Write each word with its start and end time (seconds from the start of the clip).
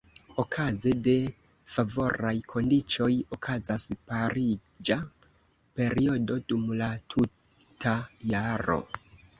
Okaze 0.43 0.93
de 1.07 1.13
favoraj 1.73 2.33
kondiĉoj 2.53 3.09
okazas 3.37 3.87
pariĝa 4.13 4.99
periodo 5.81 6.41
dum 6.51 6.69
la 6.83 6.93
tuta 7.15 7.97
jaro. 8.35 8.83